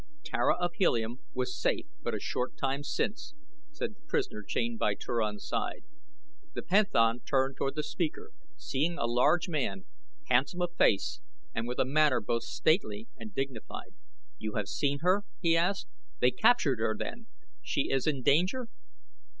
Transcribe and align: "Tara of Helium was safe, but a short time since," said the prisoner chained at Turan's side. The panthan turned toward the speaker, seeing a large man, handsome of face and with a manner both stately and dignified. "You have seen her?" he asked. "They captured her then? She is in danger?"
"Tara 0.23 0.55
of 0.57 0.71
Helium 0.79 1.19
was 1.35 1.55
safe, 1.61 1.85
but 2.01 2.15
a 2.15 2.19
short 2.19 2.57
time 2.57 2.81
since," 2.81 3.35
said 3.71 3.93
the 3.93 4.01
prisoner 4.07 4.41
chained 4.41 4.81
at 4.81 4.99
Turan's 4.99 5.47
side. 5.47 5.83
The 6.55 6.63
panthan 6.63 7.19
turned 7.23 7.55
toward 7.57 7.75
the 7.75 7.83
speaker, 7.83 8.31
seeing 8.57 8.97
a 8.97 9.05
large 9.05 9.47
man, 9.47 9.85
handsome 10.27 10.63
of 10.63 10.75
face 10.75 11.21
and 11.53 11.67
with 11.67 11.77
a 11.79 11.85
manner 11.85 12.19
both 12.19 12.45
stately 12.45 13.09
and 13.15 13.31
dignified. 13.35 13.93
"You 14.39 14.55
have 14.55 14.67
seen 14.69 15.01
her?" 15.03 15.23
he 15.39 15.55
asked. 15.55 15.85
"They 16.19 16.31
captured 16.31 16.79
her 16.79 16.95
then? 16.97 17.27
She 17.61 17.91
is 17.91 18.07
in 18.07 18.23
danger?" 18.23 18.69